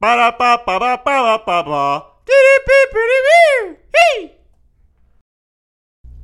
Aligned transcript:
Ba 0.00 0.16
da 0.16 0.30
ba 0.30 0.62
ba 0.64 0.78
ba 0.78 0.98
ba 1.04 1.42
ba 1.44 1.62
ba. 1.62 2.04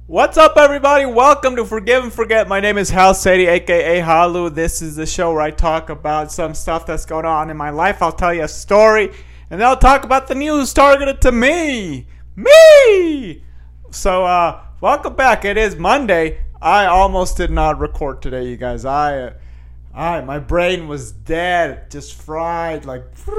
What's 0.07 0.39
up, 0.39 0.57
everybody? 0.57 1.05
Welcome 1.05 1.57
to 1.57 1.67
Forgive 1.67 2.05
and 2.05 2.11
Forget. 2.11 2.49
My 2.49 2.59
name 2.59 2.79
is 2.79 2.89
Hal 2.89 3.13
Sadie, 3.13 3.45
aka 3.45 4.01
Khalu. 4.01 4.55
This 4.55 4.81
is 4.81 4.97
the 4.97 5.05
show 5.05 5.35
where 5.35 5.43
I 5.43 5.51
talk 5.51 5.91
about 5.91 6.33
some 6.33 6.55
stuff 6.55 6.87
that's 6.87 7.05
going 7.05 7.27
on 7.27 7.51
in 7.51 7.59
my 7.59 7.69
life. 7.69 8.01
I'll 8.01 8.13
tell 8.13 8.33
you 8.33 8.45
a 8.45 8.49
story, 8.49 9.09
and 9.51 9.61
then 9.61 9.69
I'll 9.69 9.77
talk 9.77 10.05
about 10.05 10.27
the 10.27 10.35
news 10.35 10.73
targeted 10.73 11.21
to 11.21 11.33
me. 11.33 12.07
Me! 12.35 13.45
So, 13.91 14.25
uh, 14.25 14.63
welcome 14.81 15.17
back. 15.17 15.45
It 15.45 15.59
is 15.59 15.77
Monday. 15.77 16.39
I 16.63 16.87
almost 16.87 17.37
did 17.37 17.51
not 17.51 17.79
record 17.79 18.23
today, 18.23 18.49
you 18.49 18.57
guys. 18.57 18.87
I. 18.87 19.19
Uh, 19.19 19.33
I, 19.97 20.21
my 20.21 20.39
brain 20.39 20.89
was 20.89 21.11
dead, 21.11 21.91
just 21.91 22.21
fried, 22.21 22.85
like, 22.85 23.05
you 23.27 23.33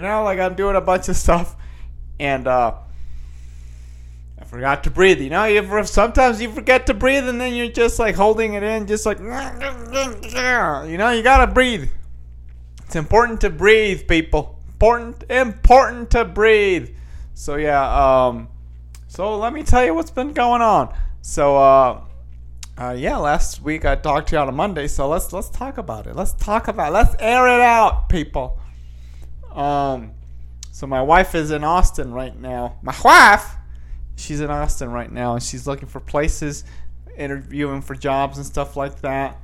know, 0.00 0.22
like 0.22 0.38
I'm 0.38 0.54
doing 0.54 0.76
a 0.76 0.80
bunch 0.80 1.08
of 1.08 1.16
stuff, 1.16 1.56
and 2.20 2.46
uh, 2.46 2.74
I 4.40 4.44
forgot 4.44 4.84
to 4.84 4.90
breathe. 4.90 5.20
You 5.20 5.30
know, 5.30 5.46
you 5.46 5.84
sometimes 5.84 6.40
you 6.40 6.52
forget 6.52 6.86
to 6.86 6.94
breathe, 6.94 7.28
and 7.28 7.40
then 7.40 7.54
you're 7.54 7.72
just 7.72 7.98
like 7.98 8.14
holding 8.14 8.54
it 8.54 8.62
in, 8.62 8.86
just 8.86 9.04
like, 9.04 9.18
you 9.18 9.24
know, 9.24 11.10
you 11.10 11.22
gotta 11.24 11.52
breathe. 11.52 11.90
It's 12.84 12.94
important 12.94 13.40
to 13.40 13.50
breathe, 13.50 14.06
people. 14.06 14.60
Important, 14.68 15.24
important 15.28 16.10
to 16.12 16.24
breathe. 16.24 16.90
So 17.34 17.56
yeah, 17.56 18.26
um, 18.28 18.46
so 19.08 19.36
let 19.38 19.52
me 19.52 19.64
tell 19.64 19.84
you 19.84 19.92
what's 19.92 20.12
been 20.12 20.34
going 20.34 20.62
on. 20.62 20.94
So 21.20 21.56
uh 21.56 22.04
uh, 22.78 22.92
yeah, 22.96 23.16
last 23.16 23.60
week 23.60 23.84
I 23.84 23.96
talked 23.96 24.28
to 24.28 24.36
you 24.36 24.38
on 24.38 24.48
a 24.48 24.52
Monday, 24.52 24.86
so 24.86 25.08
let's 25.08 25.32
let's 25.32 25.50
talk 25.50 25.78
about 25.78 26.06
it. 26.06 26.14
Let's 26.14 26.32
talk 26.34 26.68
about 26.68 26.90
it. 26.90 26.92
let's 26.92 27.16
air 27.18 27.48
it 27.48 27.60
out, 27.60 28.08
people. 28.08 28.60
Um, 29.50 30.12
so 30.70 30.86
my 30.86 31.02
wife 31.02 31.34
is 31.34 31.50
in 31.50 31.64
Austin 31.64 32.12
right 32.12 32.38
now. 32.38 32.76
My 32.82 32.94
wife, 33.04 33.56
she's 34.14 34.40
in 34.40 34.48
Austin 34.48 34.92
right 34.92 35.10
now, 35.10 35.34
and 35.34 35.42
she's 35.42 35.66
looking 35.66 35.88
for 35.88 35.98
places, 35.98 36.62
interviewing 37.16 37.82
for 37.82 37.96
jobs 37.96 38.38
and 38.38 38.46
stuff 38.46 38.76
like 38.76 39.00
that. 39.00 39.36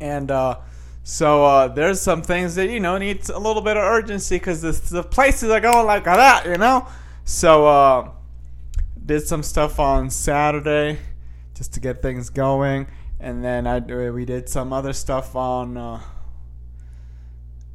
And 0.00 0.32
uh, 0.32 0.58
so 1.04 1.44
uh, 1.44 1.68
there's 1.68 2.00
some 2.00 2.22
things 2.22 2.56
that 2.56 2.68
you 2.70 2.80
know 2.80 2.98
needs 2.98 3.30
a 3.30 3.38
little 3.38 3.62
bit 3.62 3.76
of 3.76 3.84
urgency 3.84 4.34
because 4.34 4.62
the, 4.62 4.72
the 4.96 5.04
places 5.04 5.48
are 5.48 5.60
going 5.60 5.86
like 5.86 6.04
that, 6.04 6.44
you 6.46 6.56
know. 6.56 6.88
So 7.24 7.68
uh, 7.68 8.10
did 9.06 9.28
some 9.28 9.44
stuff 9.44 9.78
on 9.78 10.10
Saturday 10.10 10.98
just 11.62 11.74
to 11.74 11.80
get 11.80 12.02
things 12.02 12.28
going. 12.28 12.88
And 13.20 13.44
then 13.44 13.68
I 13.68 13.78
do, 13.78 14.12
we 14.12 14.24
did 14.24 14.48
some 14.48 14.72
other 14.72 14.92
stuff 14.92 15.36
on. 15.36 15.76
Uh, 15.76 16.00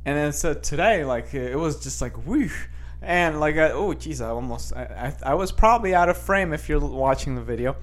and 0.04 0.18
then 0.18 0.34
so 0.34 0.54
today, 0.54 1.06
like 1.06 1.34
it 1.34 1.56
was 1.56 1.82
just 1.82 2.02
like 2.02 2.28
whoosh, 2.28 2.66
and 3.02 3.40
like 3.40 3.56
oh 3.56 3.94
jeez, 3.94 4.20
I 4.20 4.30
almost 4.30 4.74
I, 4.76 5.14
I 5.24 5.32
I 5.32 5.34
was 5.36 5.54
probably 5.54 5.96
out 5.96 6.10
of 6.10 6.18
frame 6.18 6.52
if 6.52 6.68
you're 6.68 6.82
watching 6.82 7.36
the 7.36 7.42
video, 7.42 7.78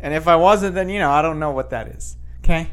and 0.00 0.14
if 0.14 0.28
I 0.28 0.36
wasn't, 0.36 0.76
then 0.76 0.88
you 0.88 1.00
know 1.00 1.10
I 1.10 1.20
don't 1.20 1.40
know 1.40 1.50
what 1.50 1.70
that 1.70 1.88
is. 1.88 2.16
Okay. 2.44 2.70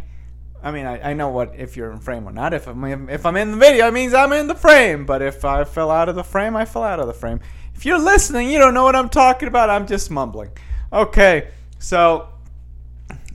I 0.64 0.72
mean, 0.72 0.86
I, 0.86 1.12
I 1.12 1.14
know 1.14 1.30
what 1.30 1.56
if 1.58 1.75
you're 1.75 1.92
in 1.92 2.00
frame 2.00 2.28
or 2.28 2.31
not. 2.31 2.53
If 2.53 2.68
I'm 2.68 3.09
if 3.09 3.25
I'm 3.25 3.38
in 3.38 3.52
the 3.52 3.58
video, 3.58 3.88
it 3.88 3.94
means 3.94 4.14
I'm 4.14 4.34
in 4.34 4.46
the 4.46 4.56
frame. 4.56 5.08
But 5.08 5.23
if 5.23 5.44
I 5.46 5.64
fell 5.64 5.90
out 5.90 6.09
of 6.09 6.16
the 6.16 6.23
frame, 6.23 6.56
I 6.56 6.66
fell 6.66 6.84
out 6.84 7.00
of 7.00 7.08
the 7.08 7.14
frame. 7.14 7.40
If 7.73 7.86
you're 7.86 8.00
listening, 8.00 8.52
you 8.52 8.59
don't 8.59 8.75
know 8.75 8.84
what 8.84 8.96
I'm 8.96 9.09
talking 9.09 9.48
about. 9.48 9.72
I'm 9.72 9.88
just 9.88 10.12
mumbling. 10.12 10.52
Okay, 10.94 11.50
so 11.80 12.31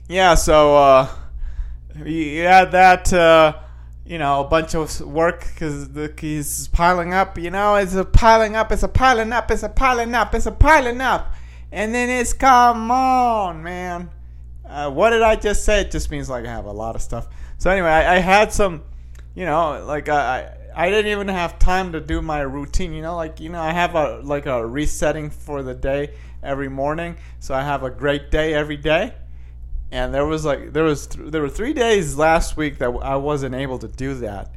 yeah, 0.07 0.35
so 0.35 0.75
uh, 0.75 1.09
you 2.05 2.43
had 2.43 2.71
that, 2.71 3.11
uh, 3.11 3.57
you 4.05 4.17
know, 4.17 4.41
a 4.41 4.47
bunch 4.47 4.73
of 4.73 5.01
work 5.01 5.45
because 5.53 5.89
is 6.23 6.69
piling 6.69 7.13
up. 7.13 7.37
You 7.37 7.51
know, 7.51 7.75
it's 7.75 7.93
a 7.93 8.05
piling 8.05 8.55
up, 8.55 8.71
it's 8.71 8.83
a 8.83 8.87
piling 8.87 9.33
up, 9.33 9.51
it's 9.51 9.63
a 9.63 9.69
piling 9.69 10.15
up, 10.15 10.33
it's 10.33 10.45
a 10.45 10.51
piling 10.51 11.01
up, 11.01 11.33
and 11.73 11.93
then 11.93 12.09
it's 12.09 12.31
come 12.31 12.89
on, 12.89 13.61
man. 13.61 14.09
Uh, 14.65 14.89
what 14.89 15.09
did 15.09 15.21
I 15.21 15.35
just 15.35 15.65
say? 15.65 15.81
It 15.81 15.91
just 15.91 16.09
means 16.09 16.29
like 16.29 16.45
I 16.45 16.51
have 16.51 16.65
a 16.65 16.71
lot 16.71 16.95
of 16.95 17.01
stuff. 17.01 17.27
So 17.57 17.69
anyway, 17.69 17.89
I, 17.89 18.15
I 18.15 18.19
had 18.19 18.53
some, 18.53 18.83
you 19.35 19.45
know, 19.45 19.83
like 19.85 20.09
I. 20.09 20.53
I 20.75 20.91
didn't 20.91 21.11
even 21.11 21.27
have 21.29 21.57
time 21.57 21.93
to 21.93 21.99
do 21.99 22.21
my 22.21 22.41
routine, 22.41 22.93
you 22.93 23.01
know, 23.01 23.15
like 23.15 23.39
you 23.39 23.49
know, 23.49 23.59
I 23.59 23.71
have 23.71 23.95
a 23.95 24.19
like 24.19 24.45
a 24.45 24.63
resetting 24.63 25.31
for 25.31 25.63
the 25.63 25.73
day 25.73 26.13
every 26.43 26.69
morning, 26.69 27.17
so 27.39 27.55
I 27.55 27.63
have 27.63 27.81
a 27.81 27.89
great 27.89 28.29
day 28.29 28.53
every 28.53 28.77
day 28.77 29.15
and 29.91 30.13
there 30.13 30.25
was 30.25 30.45
like 30.45 30.73
there 30.73 30.83
was 30.83 31.07
th- 31.07 31.31
there 31.31 31.41
were 31.41 31.49
three 31.49 31.73
days 31.73 32.17
last 32.17 32.57
week 32.57 32.77
that 32.79 32.89
I 33.01 33.15
wasn't 33.15 33.55
able 33.55 33.79
to 33.79 33.87
do 33.87 34.15
that, 34.15 34.51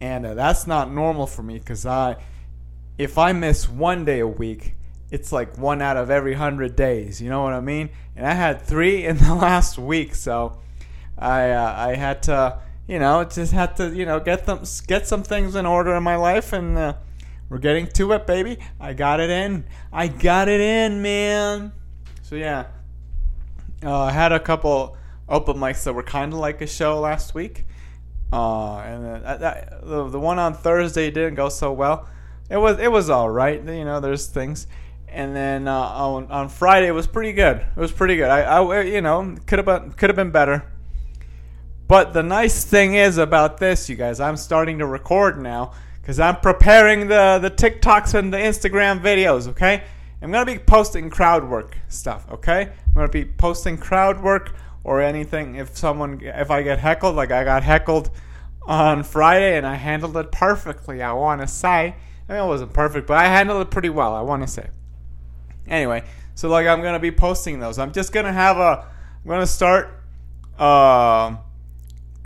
and 0.00 0.26
uh, 0.26 0.34
that's 0.34 0.66
not 0.66 0.92
normal 0.92 1.26
for 1.26 1.42
me 1.42 1.58
because 1.58 1.86
I, 1.86 2.16
if 2.98 3.16
I 3.16 3.32
miss 3.32 3.68
one 3.68 4.04
day 4.04 4.20
a 4.20 4.28
week, 4.28 4.74
it's 5.10 5.32
like 5.32 5.56
one 5.56 5.80
out 5.80 5.96
of 5.96 6.10
every 6.10 6.34
hundred 6.34 6.76
days. 6.76 7.20
You 7.20 7.30
know 7.30 7.42
what 7.42 7.54
I 7.54 7.60
mean? 7.60 7.90
And 8.16 8.26
I 8.26 8.34
had 8.34 8.62
three 8.62 9.06
in 9.06 9.16
the 9.18 9.34
last 9.34 9.78
week, 9.78 10.14
so 10.14 10.60
I 11.16 11.50
uh, 11.50 11.74
I 11.76 11.94
had 11.94 12.22
to 12.24 12.60
you 12.86 12.98
know 12.98 13.24
just 13.24 13.52
had 13.52 13.76
to 13.76 13.94
you 13.94 14.04
know 14.04 14.20
get 14.20 14.46
them 14.46 14.64
get 14.86 15.06
some 15.06 15.22
things 15.22 15.54
in 15.54 15.66
order 15.66 15.94
in 15.94 16.02
my 16.02 16.16
life 16.16 16.52
and. 16.52 16.76
Uh, 16.76 16.94
we're 17.50 17.58
getting 17.58 17.88
to 17.88 18.12
it, 18.12 18.28
baby. 18.28 18.58
I 18.78 18.92
got 18.92 19.18
it 19.18 19.28
in. 19.28 19.64
I 19.92 20.06
got 20.06 20.46
it 20.46 20.60
in, 20.60 21.02
man. 21.02 21.72
So 22.22 22.36
yeah, 22.36 22.66
uh, 23.84 24.04
I 24.04 24.12
had 24.12 24.32
a 24.32 24.40
couple 24.40 24.96
open 25.28 25.56
mics 25.56 25.84
that 25.84 25.92
were 25.92 26.02
kind 26.02 26.32
of 26.32 26.38
like 26.38 26.60
a 26.60 26.66
show 26.66 27.00
last 27.00 27.34
week, 27.34 27.64
uh, 28.32 28.78
and 28.78 29.24
that, 29.24 29.82
the, 29.82 30.08
the 30.08 30.20
one 30.20 30.38
on 30.38 30.54
Thursday 30.54 31.10
didn't 31.10 31.34
go 31.34 31.48
so 31.48 31.72
well. 31.72 32.08
It 32.50 32.56
was 32.56 32.78
it 32.78 32.90
was 32.90 33.08
all 33.08 33.30
right, 33.30 33.62
you 33.62 33.84
know. 33.84 34.00
There's 34.00 34.26
things, 34.26 34.66
and 35.08 35.34
then 35.34 35.68
uh, 35.68 35.72
on 35.72 36.30
on 36.30 36.48
Friday 36.48 36.88
it 36.88 36.92
was 36.92 37.06
pretty 37.06 37.32
good. 37.32 37.58
It 37.58 37.76
was 37.76 37.92
pretty 37.92 38.16
good. 38.16 38.28
I, 38.28 38.42
I 38.42 38.82
you 38.82 39.00
know 39.00 39.36
could 39.46 39.58
have 39.58 39.66
been 39.66 39.92
could 39.92 40.10
have 40.10 40.16
been 40.16 40.32
better. 40.32 40.64
But 41.86 42.12
the 42.12 42.22
nice 42.22 42.64
thing 42.64 42.94
is 42.94 43.18
about 43.18 43.58
this, 43.58 43.88
you 43.88 43.96
guys, 43.96 44.20
I'm 44.20 44.36
starting 44.36 44.78
to 44.78 44.86
record 44.86 45.42
now 45.42 45.72
because 46.00 46.20
I'm 46.20 46.36
preparing 46.36 47.08
the 47.08 47.38
the 47.40 47.50
TikToks 47.50 48.14
and 48.14 48.32
the 48.32 48.38
Instagram 48.38 49.00
videos. 49.00 49.48
Okay 49.48 49.84
I'm 50.22 50.30
gonna 50.30 50.44
be 50.44 50.58
posting 50.58 51.08
crowd 51.08 51.48
work 51.48 51.78
stuff. 51.88 52.26
Okay, 52.30 52.62
I'm 52.62 52.94
gonna 52.94 53.08
be 53.08 53.24
posting 53.24 53.78
crowd 53.78 54.22
work 54.22 54.54
or 54.84 55.00
anything. 55.00 55.54
If 55.54 55.76
someone, 55.76 56.20
if 56.22 56.50
I 56.50 56.62
get 56.62 56.78
heckled, 56.78 57.16
like 57.16 57.30
I 57.30 57.44
got 57.44 57.62
heckled 57.62 58.10
on 58.62 59.02
Friday 59.02 59.56
and 59.56 59.66
I 59.66 59.76
handled 59.76 60.16
it 60.16 60.30
perfectly. 60.30 61.02
I 61.02 61.12
want 61.12 61.40
to 61.40 61.46
say, 61.46 61.94
I 62.28 62.32
mean, 62.32 62.42
it 62.42 62.46
wasn't 62.46 62.72
perfect, 62.72 63.06
but 63.06 63.16
I 63.16 63.24
handled 63.24 63.62
it 63.62 63.70
pretty 63.70 63.88
well. 63.88 64.14
I 64.14 64.20
want 64.20 64.42
to 64.42 64.48
say. 64.48 64.68
Anyway, 65.66 66.04
so 66.34 66.48
like 66.48 66.66
I'm 66.66 66.82
gonna 66.82 67.00
be 67.00 67.12
posting 67.12 67.58
those. 67.58 67.78
I'm 67.78 67.92
just 67.92 68.12
gonna 68.12 68.32
have 68.32 68.58
a. 68.58 68.86
I'm 69.24 69.28
gonna 69.28 69.46
start. 69.46 69.96
Uh, 70.58 71.36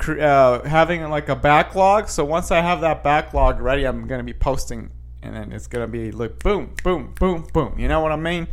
uh, 0.09 0.63
having 0.69 1.09
like 1.09 1.29
a 1.29 1.37
backlog. 1.37 2.09
So 2.09 2.25
once 2.25 2.51
I 2.51 2.61
have 2.61 2.81
that 2.81 3.05
backlog 3.05 3.61
ready, 3.61 3.85
I'm 3.85 4.07
gonna 4.07 4.25
be 4.25 4.33
posting 4.33 4.91
and 5.25 5.35
then 5.35 5.53
it's 5.53 5.67
gonna 5.67 5.89
be 5.89 6.13
like 6.13 6.39
boom, 6.39 6.75
boom, 6.83 7.15
boom, 7.19 7.47
boom. 7.53 7.79
You 7.79 7.89
know 7.89 8.01
what 8.01 8.13
I 8.13 8.17
mean? 8.17 8.47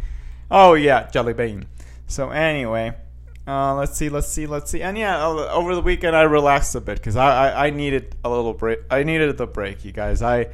Oh 0.49 0.73
yeah, 0.73 1.09
jelly 1.11 1.33
bean. 1.33 1.67
So 2.07 2.29
anyway, 2.29 2.93
uh, 3.47 3.75
let's 3.75 3.97
see, 3.97 4.09
let's 4.09 4.27
see, 4.27 4.47
let's 4.47 4.71
see. 4.71 4.81
And 4.81 4.97
yeah, 4.97 5.25
over 5.25 5.75
the 5.75 5.81
weekend 5.81 6.15
I 6.15 6.23
relaxed 6.23 6.75
a 6.75 6.81
bit 6.81 6.97
because 6.97 7.15
I, 7.15 7.49
I, 7.49 7.67
I 7.67 7.69
needed 7.69 8.15
a 8.23 8.29
little 8.29 8.53
break. 8.53 8.79
I 8.89 9.03
needed 9.03 9.37
the 9.37 9.47
break, 9.47 9.83
you 9.83 9.91
guys. 9.91 10.21
I, 10.21 10.47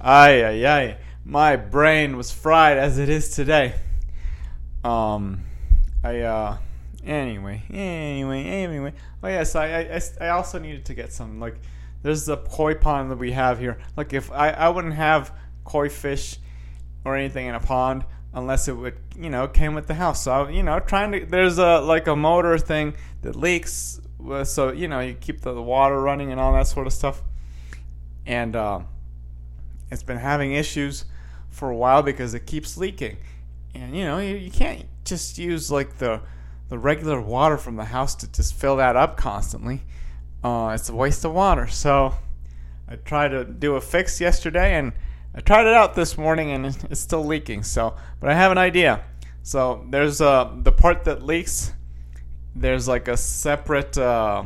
I, 0.00 0.66
I, 0.66 0.98
my 1.24 1.56
brain 1.56 2.16
was 2.16 2.30
fried 2.30 2.78
as 2.78 2.98
it 2.98 3.08
is 3.08 3.30
today. 3.30 3.74
Um, 4.84 5.44
I 6.04 6.20
uh, 6.20 6.58
anyway, 7.04 7.62
anyway, 7.70 8.44
anyway. 8.44 8.92
Oh 9.22 9.28
yes, 9.28 9.54
I, 9.54 9.66
I, 9.66 10.00
I 10.20 10.28
also 10.30 10.58
needed 10.58 10.84
to 10.86 10.94
get 10.94 11.12
some 11.12 11.40
like. 11.40 11.56
There's 12.02 12.28
a 12.28 12.36
koi 12.36 12.74
pond 12.74 13.10
that 13.10 13.18
we 13.18 13.32
have 13.32 13.58
here. 13.58 13.78
Like 13.96 14.12
if 14.12 14.30
I, 14.30 14.50
I 14.50 14.68
wouldn't 14.68 14.94
have 14.94 15.32
koi 15.66 15.90
fish 15.90 16.38
or 17.04 17.16
anything 17.16 17.46
in 17.46 17.54
a 17.54 17.60
pond 17.60 18.04
unless 18.32 18.68
it 18.68 18.72
would 18.72 18.96
you 19.18 19.28
know 19.28 19.46
came 19.48 19.74
with 19.74 19.86
the 19.86 19.94
house. 19.94 20.22
So 20.22 20.48
you 20.48 20.62
know 20.62 20.78
trying 20.80 21.12
to 21.12 21.26
there's 21.26 21.58
a 21.58 21.80
like 21.80 22.06
a 22.06 22.16
motor 22.16 22.56
thing 22.58 22.94
that 23.22 23.36
leaks 23.36 24.00
so 24.44 24.72
you 24.72 24.88
know 24.88 25.00
you 25.00 25.14
keep 25.14 25.40
the, 25.42 25.52
the 25.52 25.62
water 25.62 26.00
running 26.00 26.32
and 26.32 26.40
all 26.40 26.52
that 26.54 26.66
sort 26.66 26.86
of 26.86 26.92
stuff. 26.92 27.22
And 28.24 28.56
uh, 28.56 28.80
it's 29.90 30.02
been 30.02 30.18
having 30.18 30.52
issues 30.52 31.04
for 31.48 31.70
a 31.70 31.76
while 31.76 32.02
because 32.02 32.34
it 32.34 32.46
keeps 32.46 32.76
leaking. 32.76 33.18
And 33.74 33.96
you 33.96 34.04
know 34.04 34.18
you, 34.18 34.36
you 34.36 34.50
can't 34.50 34.86
just 35.04 35.38
use 35.38 35.70
like 35.70 35.98
the 35.98 36.20
the 36.68 36.78
regular 36.78 37.20
water 37.20 37.56
from 37.56 37.76
the 37.76 37.84
house 37.84 38.14
to 38.16 38.30
just 38.30 38.54
fill 38.54 38.76
that 38.76 38.96
up 38.96 39.16
constantly. 39.16 39.82
Uh, 40.42 40.72
it's 40.74 40.88
a 40.88 40.94
waste 40.94 41.24
of 41.24 41.32
water. 41.32 41.66
So 41.68 42.14
i 42.88 42.96
tried 42.96 43.28
to 43.28 43.44
do 43.44 43.74
a 43.74 43.80
fix 43.80 44.20
yesterday 44.20 44.74
and 44.74 44.92
I 45.36 45.40
tried 45.40 45.66
it 45.66 45.74
out 45.74 45.94
this 45.94 46.16
morning 46.16 46.52
and 46.52 46.66
it's 46.90 47.00
still 47.00 47.24
leaking. 47.24 47.62
So, 47.62 47.94
but 48.20 48.30
I 48.30 48.34
have 48.34 48.52
an 48.52 48.58
idea. 48.58 49.04
So 49.42 49.86
there's 49.90 50.20
uh, 50.22 50.50
the 50.62 50.72
part 50.72 51.04
that 51.04 51.22
leaks. 51.22 51.74
There's 52.54 52.88
like 52.88 53.06
a 53.06 53.18
separate 53.18 53.98
uh, 53.98 54.44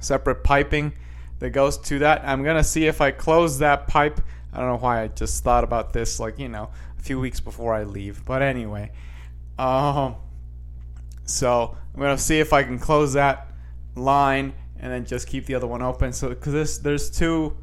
separate 0.00 0.42
piping 0.42 0.94
that 1.40 1.50
goes 1.50 1.76
to 1.76 1.98
that. 1.98 2.22
I'm 2.24 2.42
gonna 2.42 2.64
see 2.64 2.86
if 2.86 3.02
I 3.02 3.10
close 3.10 3.58
that 3.58 3.86
pipe. 3.86 4.22
I 4.52 4.60
don't 4.60 4.68
know 4.68 4.78
why 4.78 5.02
I 5.02 5.08
just 5.08 5.44
thought 5.44 5.62
about 5.62 5.92
this, 5.92 6.18
like 6.18 6.38
you 6.38 6.48
know, 6.48 6.70
a 6.98 7.02
few 7.02 7.20
weeks 7.20 7.38
before 7.38 7.74
I 7.74 7.84
leave. 7.84 8.24
But 8.24 8.40
anyway, 8.40 8.90
um, 9.58 10.16
so 11.26 11.76
I'm 11.94 12.00
gonna 12.00 12.16
see 12.16 12.40
if 12.40 12.54
I 12.54 12.62
can 12.62 12.78
close 12.78 13.12
that 13.12 13.48
line 13.94 14.54
and 14.78 14.90
then 14.90 15.04
just 15.04 15.28
keep 15.28 15.44
the 15.44 15.54
other 15.54 15.66
one 15.66 15.82
open. 15.82 16.14
So 16.14 16.30
because 16.30 16.80
there's 16.80 17.10
two 17.10 17.54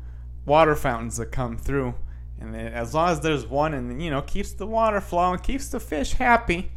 water 0.47 0.75
fountains 0.75 1.17
that 1.17 1.31
come 1.31 1.57
through, 1.57 1.93
and 2.39 2.55
as 2.55 2.95
long 2.95 3.09
as 3.09 3.19
there's 3.19 3.45
one 3.45 3.75
and 3.75 4.01
you 4.01 4.09
know 4.09 4.21
keeps 4.21 4.53
the 4.53 4.65
water 4.65 4.99
flowing, 4.99 5.39
keeps 5.39 5.67
the 5.67 5.79
fish 5.79 6.13
happy, 6.13 6.71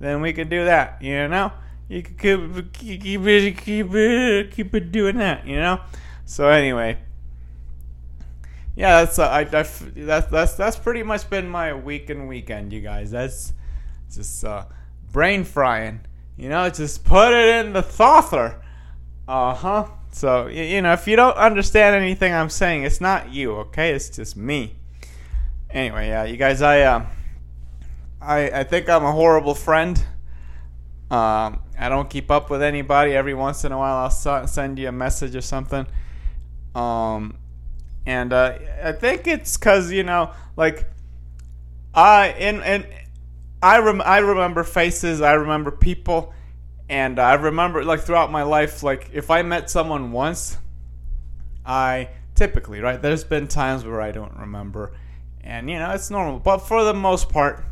then 0.00 0.20
we 0.20 0.34
can 0.34 0.50
do 0.50 0.66
that. 0.66 1.00
You 1.00 1.28
know, 1.28 1.52
you 1.88 2.02
can 2.02 2.16
keep 2.16 2.72
keep 2.72 3.02
keep 3.02 3.20
it 3.22 3.56
keep 3.56 3.94
it, 3.94 4.50
keep 4.50 4.74
it 4.74 4.92
doing 4.92 5.16
that. 5.16 5.46
You 5.46 5.56
know. 5.56 5.80
So 6.26 6.48
anyway, 6.48 6.98
yeah, 8.74 9.04
that's 9.04 9.18
uh, 9.18 9.28
I, 9.28 9.40
I 9.40 9.44
that's 9.44 10.26
that's 10.26 10.54
that's 10.54 10.76
pretty 10.76 11.02
much 11.02 11.30
been 11.30 11.48
my 11.48 11.72
week 11.72 12.10
and 12.10 12.28
weekend, 12.28 12.72
you 12.72 12.80
guys. 12.80 13.10
That's 13.10 13.52
just 14.12 14.44
uh, 14.44 14.64
brain 15.12 15.44
frying. 15.44 16.00
You 16.36 16.48
know, 16.48 16.68
just 16.70 17.04
put 17.04 17.32
it 17.32 17.64
in 17.64 17.72
the 17.72 17.82
thother. 17.82 18.62
Uh 19.28 19.54
huh. 19.54 19.86
So 20.12 20.46
you 20.46 20.82
know, 20.82 20.92
if 20.92 21.08
you 21.08 21.16
don't 21.16 21.36
understand 21.36 21.96
anything 21.96 22.32
I'm 22.32 22.50
saying, 22.50 22.84
it's 22.84 23.00
not 23.00 23.32
you, 23.32 23.54
okay? 23.56 23.92
It's 23.92 24.10
just 24.10 24.36
me. 24.36 24.76
Anyway, 25.70 26.08
yeah, 26.08 26.24
you 26.24 26.36
guys, 26.36 26.60
I 26.60 26.82
uh, 26.82 27.06
I 28.20 28.60
I 28.60 28.64
think 28.64 28.88
I'm 28.88 29.04
a 29.04 29.12
horrible 29.12 29.54
friend. 29.54 29.98
Um, 31.10 31.60
I 31.78 31.88
don't 31.88 32.08
keep 32.08 32.30
up 32.30 32.50
with 32.50 32.62
anybody. 32.62 33.12
Every 33.12 33.34
once 33.34 33.64
in 33.64 33.72
a 33.72 33.78
while, 33.78 33.96
I'll 34.04 34.46
send 34.46 34.78
you 34.78 34.88
a 34.88 34.92
message 34.92 35.34
or 35.34 35.40
something. 35.40 35.86
Um, 36.74 37.38
and 38.06 38.32
uh, 38.32 38.58
I 38.82 38.92
think 38.92 39.26
it's 39.26 39.56
because 39.56 39.90
you 39.90 40.02
know, 40.02 40.32
like, 40.56 40.90
I 41.94 42.28
and 42.28 42.62
and 42.62 42.86
I 43.62 43.78
rem- 43.78 44.02
I 44.02 44.18
remember 44.18 44.62
faces. 44.62 45.20
I 45.20 45.32
remember 45.32 45.70
people 45.70 46.34
and 46.92 47.18
I 47.18 47.32
remember, 47.32 47.82
like, 47.86 48.00
throughout 48.00 48.30
my 48.30 48.42
life, 48.42 48.82
like, 48.82 49.08
if 49.14 49.30
I 49.30 49.40
met 49.40 49.70
someone 49.70 50.12
once, 50.12 50.58
I 51.64 52.10
typically, 52.34 52.80
right? 52.80 53.00
There's 53.00 53.24
been 53.24 53.48
times 53.48 53.86
where 53.86 54.02
I 54.02 54.10
don't 54.10 54.36
remember. 54.36 54.92
And, 55.40 55.70
you 55.70 55.78
know, 55.78 55.88
it's 55.92 56.10
normal. 56.10 56.38
But 56.38 56.58
for 56.58 56.84
the 56.84 56.92
most 56.92 57.30
part, 57.30 57.64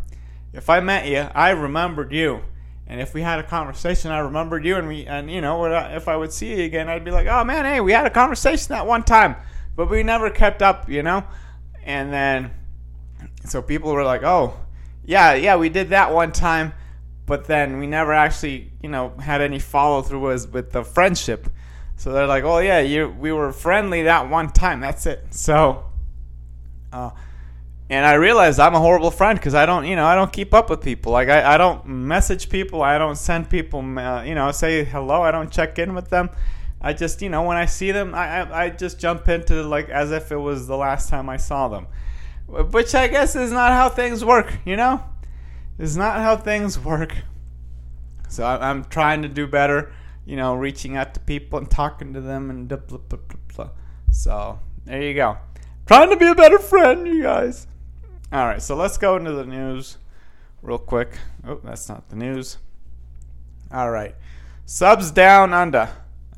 if 0.55 0.71
I 0.71 0.81
met 0.81 1.07
you, 1.07 1.29
I 1.35 1.51
remembered 1.51 2.13
you. 2.13 2.41
And 2.87 2.99
if 2.99 3.13
we 3.13 3.21
had 3.21 3.39
a 3.39 3.43
conversation, 3.43 4.11
I 4.11 4.21
remembered 4.21 4.65
you. 4.65 4.77
And, 4.77 4.89
we, 4.89 5.05
and 5.05 5.31
you 5.31 5.43
know, 5.43 5.67
if 5.67 6.09
I 6.09 6.17
would 6.17 6.33
see 6.33 6.57
you 6.57 6.65
again, 6.65 6.89
I'd 6.89 7.05
be 7.05 7.11
like, 7.11 7.27
oh, 7.27 7.45
man, 7.45 7.67
hey, 7.67 7.83
we 7.83 7.93
had 7.93 8.07
a 8.07 8.11
conversation 8.11 8.69
that 8.71 8.87
one 8.87 9.03
time. 9.03 9.37
But 9.77 9.91
we 9.91 10.03
never 10.03 10.31
kept 10.31 10.63
up, 10.63 10.89
you 10.89 11.03
know? 11.03 11.25
And 11.85 12.11
then, 12.11 12.53
so 13.45 13.61
people 13.61 13.93
were 13.93 14.03
like, 14.03 14.23
oh, 14.23 14.55
yeah, 15.05 15.35
yeah, 15.35 15.57
we 15.57 15.69
did 15.69 15.91
that 15.91 16.11
one 16.11 16.33
time 16.33 16.73
but 17.31 17.45
then 17.45 17.79
we 17.79 17.87
never 17.87 18.13
actually, 18.13 18.73
you 18.83 18.89
know, 18.89 19.11
had 19.21 19.41
any 19.41 19.61
follow 19.61 20.03
through 20.03 20.19
with 20.51 20.73
the 20.73 20.83
friendship. 20.83 21.49
So 21.95 22.13
they're 22.13 22.27
like, 22.27 22.43
"Oh 22.43 22.59
yeah, 22.59 22.81
you 22.81 23.09
we 23.09 23.31
were 23.31 23.53
friendly 23.53 24.03
that 24.03 24.29
one 24.29 24.51
time. 24.51 24.81
That's 24.81 25.07
it." 25.07 25.27
So, 25.31 25.85
uh, 26.93 27.11
and 27.89 28.05
I 28.05 28.15
realized 28.15 28.59
I'm 28.59 28.75
a 28.75 28.81
horrible 28.81 29.13
friend 29.13 29.39
because 29.39 29.55
I 29.55 29.65
don't, 29.65 29.87
you 29.87 29.95
know, 29.95 30.07
I 30.07 30.17
don't 30.17 30.33
keep 30.33 30.53
up 30.53 30.71
with 30.71 30.81
people. 30.83 31.13
Like 31.13 31.29
I, 31.29 31.55
I 31.55 31.57
don't 31.57 31.87
message 31.87 32.49
people. 32.49 32.83
I 32.83 32.99
don't 32.99 33.17
send 33.17 33.49
people, 33.49 33.79
uh, 33.97 34.25
you 34.25 34.35
know, 34.35 34.51
say 34.51 34.83
hello. 34.83 35.23
I 35.23 35.31
don't 35.31 35.53
check 35.53 35.79
in 35.79 35.95
with 35.95 36.11
them. 36.11 36.31
I 36.81 36.95
just, 36.95 37.23
you 37.23 37.29
know, 37.29 37.45
when 37.45 37.57
I 37.57 37.67
see 37.67 37.93
them, 37.93 38.13
I, 38.13 38.41
I, 38.41 38.65
I 38.65 38.71
just 38.71 38.99
jump 38.99 39.29
into 39.29 39.63
like 39.63 39.89
as 39.89 40.11
if 40.11 40.33
it 40.33 40.37
was 40.37 40.67
the 40.67 40.77
last 40.77 41.09
time 41.09 41.29
I 41.29 41.37
saw 41.37 41.69
them, 41.69 41.87
which 42.49 42.93
I 42.97 43.07
guess 43.07 43.37
is 43.37 43.53
not 43.53 43.71
how 43.71 43.89
things 43.89 44.25
work, 44.25 44.53
you 44.65 44.77
know 44.77 45.05
is 45.81 45.97
not 45.97 46.17
how 46.17 46.37
things 46.37 46.79
work. 46.79 47.17
So 48.29 48.45
I, 48.45 48.71
am 48.71 48.85
trying 48.85 49.23
to 49.23 49.29
do 49.29 49.47
better, 49.47 49.93
you 50.25 50.37
know, 50.37 50.55
reaching 50.55 50.97
out 50.97 51.15
to 51.15 51.21
people 51.21 51.59
and 51.59 51.69
talking 51.69 52.13
to 52.13 52.21
them 52.21 52.51
and 52.51 52.69
blah, 52.69 52.77
blah, 52.77 52.99
blah, 52.99 53.19
blah. 53.55 53.71
So 54.13 54.61
there 54.85 55.03
you 55.03 55.15
go. 55.15 55.39
Trying 55.87 56.11
to 56.11 56.17
be 56.17 56.29
a 56.29 56.35
better 56.35 56.59
friend, 56.59 57.09
you 57.09 57.23
guys. 57.23 57.67
All 58.31 58.47
right, 58.47 58.63
so 58.63 58.77
let's 58.77 58.99
go 58.99 59.17
into 59.17 59.33
the 59.33 59.45
news 59.45 59.97
real 60.63 60.79
quick. 60.79 61.19
Oh, 61.45 61.61
that's 61.65 61.89
not 61.89 62.09
the 62.11 62.17
news. 62.17 62.59
All 63.73 63.91
right. 63.91 64.15
Subs 64.67 65.11
down 65.11 65.53
under. 65.53 65.89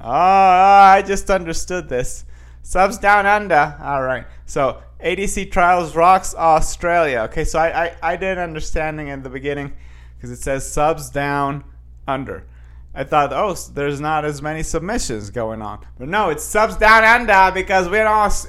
Oh, 0.00 0.08
I 0.08 1.02
just 1.06 1.30
understood 1.30 1.88
this. 1.88 2.24
Subs 2.62 2.98
down 2.98 3.26
under. 3.26 3.76
All 3.82 4.02
right. 4.02 4.24
So 4.46 4.82
ADCC 5.02 5.50
Trials 5.50 5.96
rocks 5.96 6.34
Australia. 6.34 7.20
Okay, 7.30 7.44
so 7.44 7.58
I, 7.58 7.84
I, 7.84 7.96
I 8.02 8.16
did 8.16 8.38
understanding 8.38 9.08
in 9.08 9.22
the 9.22 9.30
beginning 9.30 9.72
because 10.16 10.30
it 10.30 10.42
says 10.42 10.70
subs 10.70 11.10
down 11.10 11.64
under. 12.06 12.46
I 12.94 13.04
thought, 13.04 13.32
oh, 13.32 13.54
there's 13.72 14.00
not 14.00 14.24
as 14.24 14.42
many 14.42 14.62
submissions 14.62 15.30
going 15.30 15.62
on. 15.62 15.84
But 15.98 16.08
no, 16.08 16.28
it's 16.28 16.44
subs 16.44 16.76
down 16.76 17.04
under 17.04 17.50
because 17.54 17.88
we're 17.88 18.02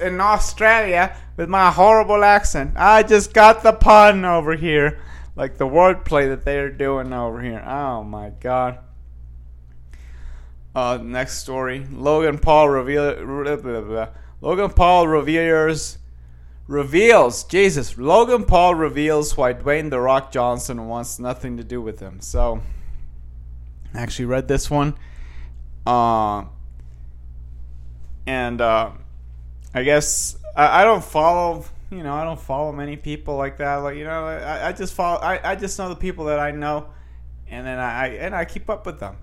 in 0.06 0.20
Australia 0.20 1.16
with 1.36 1.48
my 1.48 1.70
horrible 1.70 2.22
accent. 2.22 2.74
I 2.76 3.02
just 3.02 3.32
got 3.32 3.62
the 3.62 3.72
pun 3.72 4.24
over 4.24 4.54
here. 4.54 5.00
Like 5.34 5.56
the 5.56 5.66
wordplay 5.66 6.28
that 6.28 6.44
they're 6.44 6.70
doing 6.70 7.12
over 7.12 7.40
here. 7.40 7.64
Oh 7.66 8.04
my 8.04 8.30
god. 8.30 8.78
Uh, 10.74 10.98
next 11.00 11.38
story. 11.38 11.86
Logan 11.92 12.38
Paul 12.38 12.68
reveal. 12.68 13.14
Logan 14.40 14.70
Paul 14.70 15.06
reveals 15.06 15.98
reveals 16.66 17.44
Jesus. 17.44 17.96
Logan 17.96 18.44
Paul 18.44 18.74
reveals 18.74 19.36
why 19.36 19.54
Dwayne 19.54 19.90
the 19.90 20.00
Rock 20.00 20.32
Johnson 20.32 20.88
wants 20.88 21.18
nothing 21.20 21.58
to 21.58 21.64
do 21.64 21.80
with 21.80 22.00
him. 22.00 22.20
So, 22.20 22.60
I 23.94 24.00
actually 24.00 24.24
read 24.24 24.48
this 24.48 24.68
one, 24.68 24.96
uh, 25.86 26.44
and 28.26 28.60
uh, 28.60 28.90
I 29.74 29.82
guess 29.84 30.36
I, 30.56 30.80
I, 30.80 30.84
don't 30.84 31.04
follow. 31.04 31.64
You 31.90 32.02
know, 32.02 32.14
I 32.14 32.24
don't 32.24 32.40
follow 32.40 32.72
many 32.72 32.96
people 32.96 33.36
like 33.36 33.58
that. 33.58 33.76
Like 33.76 33.96
you 33.96 34.04
know, 34.04 34.26
I, 34.26 34.70
I 34.70 34.72
just 34.72 34.94
follow. 34.94 35.20
I, 35.20 35.52
I 35.52 35.54
just 35.54 35.78
know 35.78 35.88
the 35.88 35.94
people 35.94 36.24
that 36.24 36.40
I 36.40 36.50
know, 36.50 36.88
and 37.46 37.64
then 37.64 37.78
I 37.78 38.08
and 38.16 38.34
I 38.34 38.44
keep 38.44 38.68
up 38.68 38.86
with 38.86 38.98
them 38.98 39.18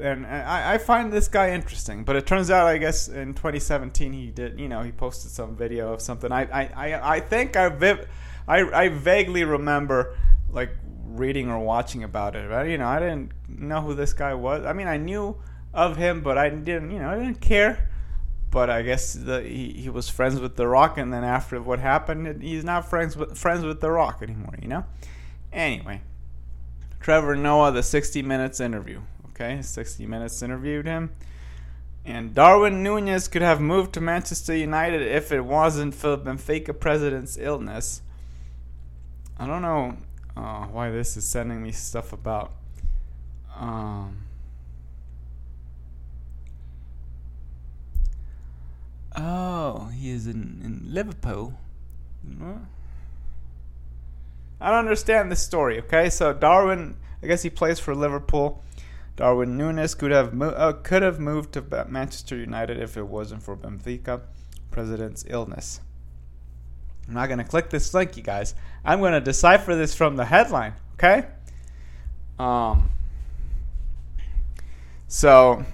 and 0.00 0.26
I, 0.26 0.74
I 0.74 0.78
find 0.78 1.12
this 1.12 1.28
guy 1.28 1.50
interesting. 1.50 2.04
But 2.04 2.16
it 2.16 2.26
turns 2.26 2.50
out, 2.50 2.66
I 2.66 2.78
guess, 2.78 3.08
in 3.08 3.34
2017 3.34 4.12
he 4.12 4.26
did, 4.30 4.58
you 4.58 4.68
know, 4.68 4.82
he 4.82 4.92
posted 4.92 5.30
some 5.30 5.56
video 5.56 5.92
of 5.92 6.00
something. 6.00 6.32
I 6.32 6.42
I, 6.44 6.70
I, 6.74 7.14
I 7.16 7.20
think 7.20 7.56
I, 7.56 7.68
viv- 7.68 8.06
I 8.46 8.60
I 8.60 8.88
vaguely 8.88 9.44
remember 9.44 10.16
like 10.50 10.70
reading 11.04 11.50
or 11.50 11.58
watching 11.58 12.04
about 12.04 12.36
it. 12.36 12.48
But 12.48 12.68
you 12.68 12.78
know, 12.78 12.86
I 12.86 12.98
didn't 12.98 13.32
know 13.48 13.80
who 13.80 13.94
this 13.94 14.12
guy 14.12 14.34
was. 14.34 14.64
I 14.64 14.72
mean, 14.72 14.88
I 14.88 14.96
knew 14.96 15.36
of 15.74 15.96
him, 15.96 16.22
but 16.22 16.38
I 16.38 16.48
didn't, 16.48 16.90
you 16.90 16.98
know, 16.98 17.10
I 17.10 17.16
didn't 17.16 17.40
care. 17.40 17.90
But 18.50 18.70
I 18.70 18.80
guess 18.80 19.12
the, 19.12 19.42
he, 19.42 19.74
he 19.74 19.90
was 19.90 20.08
friends 20.08 20.40
with 20.40 20.56
The 20.56 20.66
Rock, 20.66 20.96
and 20.96 21.12
then 21.12 21.22
after 21.22 21.60
what 21.60 21.80
happened, 21.80 22.42
he's 22.42 22.64
not 22.64 22.88
friends 22.88 23.14
with 23.14 23.36
friends 23.36 23.62
with 23.62 23.80
The 23.80 23.90
Rock 23.90 24.22
anymore. 24.22 24.54
You 24.60 24.68
know. 24.68 24.86
Anyway, 25.52 26.02
Trevor 27.00 27.36
Noah, 27.36 27.72
the 27.72 27.82
60 27.82 28.22
Minutes 28.22 28.60
interview. 28.60 29.02
Okay, 29.40 29.62
60 29.62 30.04
Minutes 30.04 30.42
interviewed 30.42 30.84
him. 30.84 31.10
And 32.04 32.34
Darwin 32.34 32.82
Nunez 32.82 33.28
could 33.28 33.42
have 33.42 33.60
moved 33.60 33.92
to 33.92 34.00
Manchester 34.00 34.56
United 34.56 35.00
if 35.00 35.30
it 35.30 35.42
wasn't 35.42 35.94
for 35.94 36.16
Benfica 36.16 36.78
president's 36.78 37.38
illness. 37.38 38.02
I 39.38 39.46
don't 39.46 39.62
know 39.62 39.96
uh, 40.36 40.64
why 40.66 40.90
this 40.90 41.16
is 41.16 41.24
sending 41.24 41.62
me 41.62 41.70
stuff 41.70 42.12
about. 42.12 42.50
Um, 43.54 44.24
oh, 49.16 49.90
he 49.94 50.10
is 50.10 50.26
in, 50.26 50.60
in 50.64 50.82
Liverpool. 50.92 51.54
I 54.60 54.70
don't 54.70 54.78
understand 54.80 55.30
this 55.30 55.42
story, 55.42 55.78
okay? 55.82 56.10
So 56.10 56.32
Darwin, 56.32 56.96
I 57.22 57.28
guess 57.28 57.42
he 57.42 57.50
plays 57.50 57.78
for 57.78 57.94
Liverpool. 57.94 58.64
Darwin 59.18 59.56
Nunez 59.56 59.96
could 59.96 60.12
have 60.12 60.32
mo- 60.32 60.50
uh, 60.50 60.72
could 60.72 61.02
have 61.02 61.18
moved 61.18 61.52
to 61.54 61.86
Manchester 61.88 62.36
United 62.36 62.78
if 62.78 62.96
it 62.96 63.08
wasn't 63.08 63.42
for 63.42 63.56
Benfica 63.56 64.22
president's 64.70 65.24
illness. 65.26 65.80
I'm 67.08 67.14
not 67.14 67.26
going 67.26 67.38
to 67.38 67.44
click 67.44 67.68
this 67.68 67.92
link, 67.92 68.16
you 68.16 68.22
guys. 68.22 68.54
I'm 68.84 69.00
going 69.00 69.14
to 69.14 69.20
decipher 69.20 69.74
this 69.74 69.92
from 69.92 70.14
the 70.14 70.24
headline, 70.24 70.74
okay? 70.94 71.26
Um 72.38 72.90
so 75.08 75.64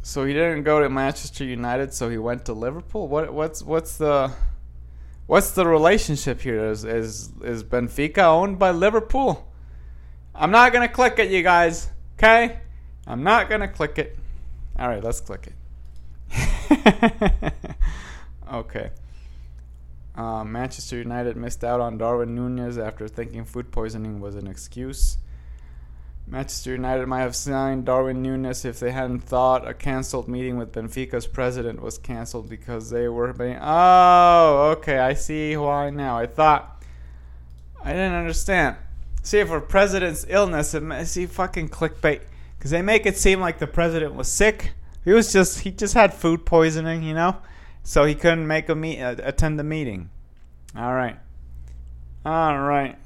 so 0.00 0.24
he 0.24 0.32
didn't 0.32 0.62
go 0.62 0.80
to 0.80 0.88
Manchester 0.88 1.44
United, 1.44 1.92
so 1.92 2.08
he 2.08 2.16
went 2.16 2.46
to 2.46 2.54
Liverpool. 2.54 3.06
What 3.06 3.34
what's 3.34 3.62
what's 3.62 3.98
the 3.98 4.32
what's 5.26 5.50
the 5.50 5.66
relationship 5.66 6.40
here? 6.40 6.70
Is 6.70 6.86
is 6.86 7.32
is 7.42 7.62
Benfica 7.62 8.22
owned 8.24 8.58
by 8.58 8.70
Liverpool? 8.70 9.45
I'm 10.38 10.50
not 10.50 10.72
going 10.72 10.86
to 10.86 10.92
click 10.92 11.18
it, 11.18 11.30
you 11.30 11.42
guys. 11.42 11.88
Okay? 12.18 12.58
I'm 13.06 13.22
not 13.22 13.48
going 13.48 13.62
to 13.62 13.68
click 13.68 13.98
it. 13.98 14.18
All 14.78 14.88
right, 14.88 15.02
let's 15.02 15.20
click 15.20 15.48
it. 15.48 15.54
okay. 18.52 18.90
Uh, 20.14 20.44
Manchester 20.44 20.98
United 20.98 21.36
missed 21.36 21.64
out 21.64 21.80
on 21.80 21.98
Darwin 21.98 22.34
Nunez 22.34 22.78
after 22.78 23.08
thinking 23.08 23.44
food 23.44 23.70
poisoning 23.70 24.20
was 24.20 24.34
an 24.34 24.46
excuse. 24.46 25.18
Manchester 26.26 26.72
United 26.72 27.06
might 27.06 27.20
have 27.20 27.36
signed 27.36 27.84
Darwin 27.84 28.20
Nunez 28.20 28.64
if 28.64 28.80
they 28.80 28.90
hadn't 28.90 29.20
thought 29.20 29.66
a 29.66 29.72
cancelled 29.72 30.26
meeting 30.26 30.58
with 30.58 30.72
Benfica's 30.72 31.26
president 31.26 31.80
was 31.80 31.98
cancelled 31.98 32.48
because 32.48 32.90
they 32.90 33.08
were 33.08 33.32
being. 33.32 33.58
Oh, 33.60 34.74
okay, 34.78 34.98
I 34.98 35.14
see 35.14 35.56
why 35.56 35.90
now. 35.90 36.18
I 36.18 36.26
thought. 36.26 36.82
I 37.82 37.92
didn't 37.92 38.14
understand. 38.14 38.76
See, 39.26 39.42
for 39.42 39.60
president's 39.60 40.24
illness, 40.28 40.72
it, 40.72 41.06
see, 41.06 41.26
fucking 41.26 41.70
clickbait. 41.70 42.20
Because 42.56 42.70
they 42.70 42.80
make 42.80 43.06
it 43.06 43.16
seem 43.16 43.40
like 43.40 43.58
the 43.58 43.66
president 43.66 44.14
was 44.14 44.28
sick. 44.28 44.70
He 45.04 45.10
was 45.10 45.32
just, 45.32 45.58
he 45.58 45.72
just 45.72 45.94
had 45.94 46.14
food 46.14 46.46
poisoning, 46.46 47.02
you 47.02 47.12
know? 47.12 47.38
So 47.82 48.04
he 48.04 48.14
couldn't 48.14 48.46
make 48.46 48.68
a 48.68 48.76
meet, 48.76 49.02
uh, 49.02 49.16
attend 49.24 49.58
the 49.58 49.64
meeting. 49.64 50.10
All 50.76 50.94
right. 50.94 51.18
All 52.24 52.60
right. 52.60 52.96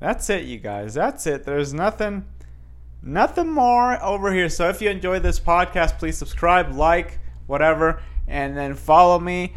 That's 0.00 0.28
it, 0.28 0.44
you 0.44 0.58
guys. 0.58 0.92
That's 0.92 1.26
it. 1.26 1.44
There's 1.44 1.72
nothing, 1.72 2.26
nothing 3.02 3.48
more 3.48 3.98
over 4.04 4.34
here. 4.34 4.50
So 4.50 4.68
if 4.68 4.82
you 4.82 4.90
enjoyed 4.90 5.22
this 5.22 5.40
podcast, 5.40 5.98
please 5.98 6.18
subscribe, 6.18 6.74
like, 6.74 7.20
whatever, 7.46 8.02
and 8.28 8.54
then 8.54 8.74
follow 8.74 9.18
me 9.18 9.54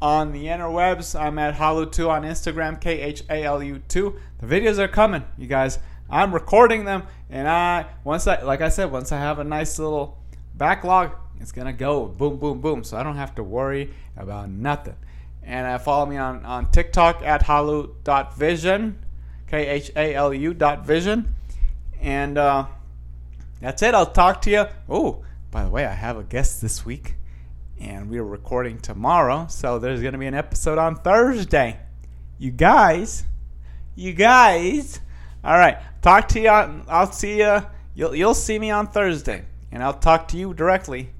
on 0.00 0.32
the 0.32 0.46
interwebs. 0.46 1.18
I'm 1.18 1.38
at 1.38 1.54
Khalu2 1.54 2.08
on 2.08 2.22
Instagram, 2.22 2.80
K 2.80 3.00
H 3.00 3.24
A 3.30 3.44
L 3.44 3.62
U 3.62 3.80
2. 3.88 4.16
The 4.40 4.46
videos 4.46 4.78
are 4.78 4.88
coming, 4.88 5.24
you 5.38 5.46
guys. 5.46 5.78
I'm 6.08 6.32
recording 6.32 6.84
them, 6.84 7.04
and 7.30 7.48
I 7.48 7.86
once 8.04 8.26
I 8.26 8.42
like 8.42 8.60
I 8.60 8.68
said, 8.68 8.90
once 8.92 9.12
I 9.12 9.18
have 9.18 9.38
a 9.38 9.44
nice 9.44 9.78
little 9.78 10.18
backlog, 10.54 11.12
it's 11.40 11.52
gonna 11.52 11.72
go 11.72 12.06
boom, 12.06 12.36
boom, 12.38 12.60
boom. 12.60 12.84
So 12.84 12.96
I 12.96 13.02
don't 13.02 13.16
have 13.16 13.34
to 13.36 13.42
worry 13.42 13.92
about 14.16 14.50
nothing. 14.50 14.96
And 15.42 15.66
uh, 15.66 15.78
follow 15.78 16.06
me 16.06 16.16
on, 16.16 16.44
on 16.44 16.70
TikTok 16.70 17.22
at 17.22 17.44
khalu.vision. 17.44 18.98
K 19.46 19.66
H 19.68 19.92
A 19.94 20.14
L 20.14 20.34
U 20.34 20.52
dot 20.52 20.84
vision. 20.84 21.34
And 22.00 22.36
uh, 22.36 22.66
that's 23.60 23.82
it. 23.82 23.94
I'll 23.94 24.06
talk 24.06 24.42
to 24.42 24.50
you. 24.50 24.66
Oh, 24.88 25.24
by 25.50 25.64
the 25.64 25.70
way, 25.70 25.86
I 25.86 25.92
have 25.92 26.16
a 26.16 26.24
guest 26.24 26.60
this 26.60 26.84
week, 26.84 27.14
and 27.80 28.08
we're 28.08 28.24
recording 28.24 28.78
tomorrow, 28.78 29.46
so 29.48 29.78
there's 29.78 30.00
going 30.00 30.12
to 30.12 30.18
be 30.18 30.26
an 30.26 30.34
episode 30.34 30.78
on 30.78 30.96
Thursday. 30.96 31.78
You 32.38 32.50
guys, 32.50 33.24
you 33.94 34.12
guys. 34.12 35.00
All 35.44 35.58
right, 35.58 35.78
talk 36.02 36.28
to 36.28 36.40
you. 36.40 36.48
I'll 36.48 37.12
see 37.12 37.38
you. 37.38 37.62
You'll 37.94 38.14
you'll 38.14 38.34
see 38.34 38.58
me 38.58 38.70
on 38.70 38.86
Thursday, 38.88 39.44
and 39.70 39.82
I'll 39.82 39.94
talk 39.94 40.28
to 40.28 40.36
you 40.36 40.54
directly 40.54 41.10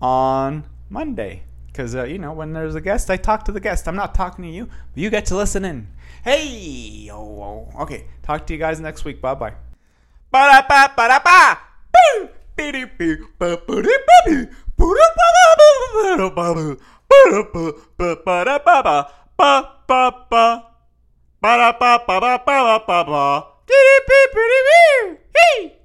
on 0.00 0.64
Monday. 0.88 1.42
Because 1.66 1.94
uh, 1.94 2.04
you 2.04 2.18
know, 2.18 2.32
when 2.32 2.52
there's 2.52 2.74
a 2.74 2.80
guest, 2.80 3.10
I 3.10 3.16
talk 3.16 3.44
to 3.46 3.52
the 3.52 3.60
guest. 3.60 3.88
I'm 3.88 3.96
not 3.96 4.14
talking 4.14 4.44
to 4.44 4.50
you, 4.50 4.66
but 4.66 5.02
you 5.02 5.10
get 5.10 5.26
to 5.26 5.36
listen 5.36 5.64
in. 5.64 5.88
Hey, 6.24 7.08
oh, 7.12 7.68
oh. 7.74 7.82
okay. 7.82 8.06
Talk 8.22 8.46
to 8.46 8.52
you 8.52 8.58
guys 8.58 8.80
next 8.80 9.04
week. 9.04 9.20
Bye 9.20 9.34
bye. 9.34 9.54
Ba 10.30 10.50
da 10.50 10.62
ba 10.66 10.92
ba 10.96 11.08
da 11.08 11.20
ba. 11.24 11.58
Hey! 25.34 25.75